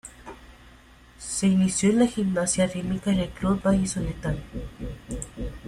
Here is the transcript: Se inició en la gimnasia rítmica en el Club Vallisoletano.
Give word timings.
Se 1.19 1.45
inició 1.45 1.91
en 1.91 1.99
la 1.99 2.07
gimnasia 2.07 2.65
rítmica 2.65 3.11
en 3.11 3.19
el 3.19 3.29
Club 3.29 3.61
Vallisoletano. 3.61 4.39